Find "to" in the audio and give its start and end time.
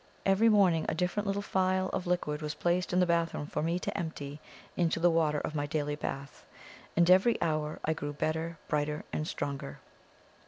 3.77-3.95